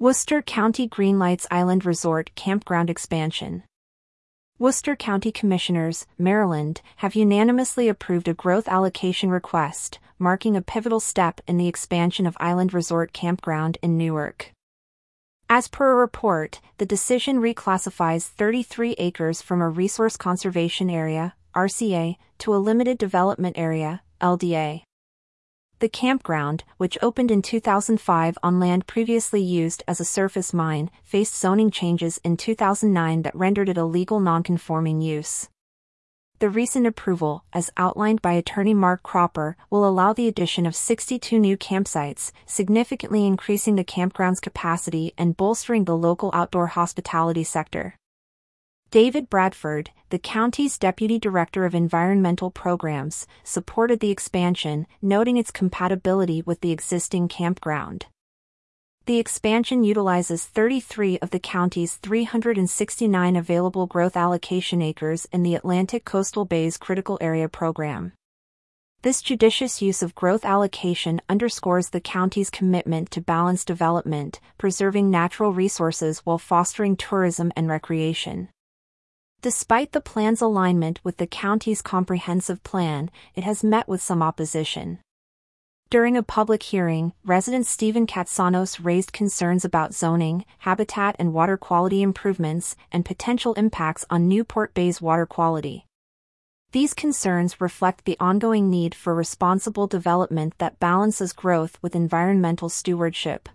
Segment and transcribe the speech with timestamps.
[0.00, 3.64] Worcester County Greenlights Island Resort Campground Expansion.
[4.58, 11.42] Worcester County Commissioners, Maryland, have unanimously approved a growth allocation request, marking a pivotal step
[11.46, 14.52] in the expansion of Island Resort Campground in Newark.
[15.50, 22.16] As per a report, the decision reclassifies 33 acres from a Resource Conservation Area, RCA,
[22.38, 24.80] to a Limited Development Area, LDA.
[25.80, 31.34] The campground, which opened in 2005 on land previously used as a surface mine, faced
[31.34, 35.48] zoning changes in 2009 that rendered it a legal nonconforming use.
[36.38, 41.38] The recent approval, as outlined by attorney Mark Cropper, will allow the addition of 62
[41.38, 47.94] new campsites, significantly increasing the campground's capacity and bolstering the local outdoor hospitality sector.
[48.90, 56.42] David Bradford, the county's Deputy Director of Environmental Programs, supported the expansion, noting its compatibility
[56.42, 58.06] with the existing campground.
[59.06, 66.04] The expansion utilizes 33 of the county's 369 available growth allocation acres in the Atlantic
[66.04, 68.12] Coastal Bays Critical Area Program.
[69.02, 75.52] This judicious use of growth allocation underscores the county's commitment to balanced development, preserving natural
[75.52, 78.48] resources while fostering tourism and recreation.
[79.42, 84.98] Despite the plan's alignment with the county's comprehensive plan, it has met with some opposition.
[85.88, 92.02] During a public hearing, resident Stephen Katsanos raised concerns about zoning, habitat and water quality
[92.02, 95.86] improvements, and potential impacts on Newport Bay's water quality.
[96.72, 103.48] These concerns reflect the ongoing need for responsible development that balances growth with environmental stewardship.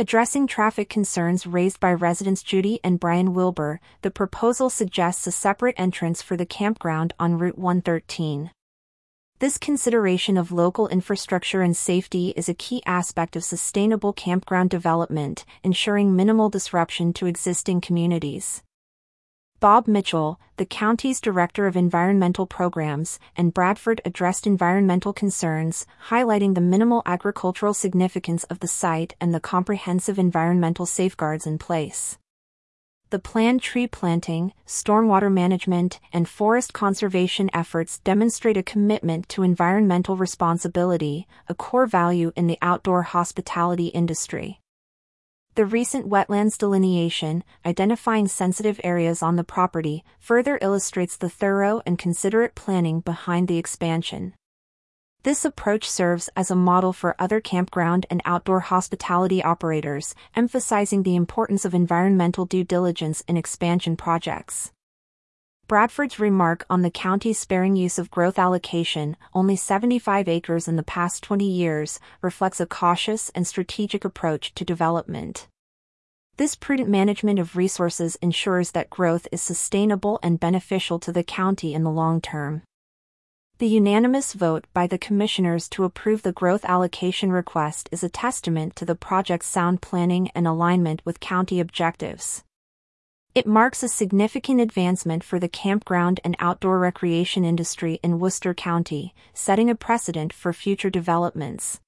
[0.00, 5.74] Addressing traffic concerns raised by residents Judy and Brian Wilbur, the proposal suggests a separate
[5.76, 8.50] entrance for the campground on Route 113.
[9.40, 15.44] This consideration of local infrastructure and safety is a key aspect of sustainable campground development,
[15.62, 18.62] ensuring minimal disruption to existing communities.
[19.60, 26.62] Bob Mitchell, the county's Director of Environmental Programs, and Bradford addressed environmental concerns, highlighting the
[26.62, 32.16] minimal agricultural significance of the site and the comprehensive environmental safeguards in place.
[33.10, 40.16] The planned tree planting, stormwater management, and forest conservation efforts demonstrate a commitment to environmental
[40.16, 44.59] responsibility, a core value in the outdoor hospitality industry.
[45.56, 51.98] The recent wetlands delineation, identifying sensitive areas on the property, further illustrates the thorough and
[51.98, 54.34] considerate planning behind the expansion.
[55.24, 61.16] This approach serves as a model for other campground and outdoor hospitality operators, emphasizing the
[61.16, 64.70] importance of environmental due diligence in expansion projects.
[65.70, 70.82] Bradford's remark on the county's sparing use of growth allocation, only 75 acres in the
[70.82, 75.46] past 20 years, reflects a cautious and strategic approach to development.
[76.38, 81.72] This prudent management of resources ensures that growth is sustainable and beneficial to the county
[81.72, 82.62] in the long term.
[83.58, 88.74] The unanimous vote by the commissioners to approve the growth allocation request is a testament
[88.74, 92.42] to the project's sound planning and alignment with county objectives.
[93.32, 99.14] It marks a significant advancement for the campground and outdoor recreation industry in Worcester County,
[99.32, 101.80] setting a precedent for future developments.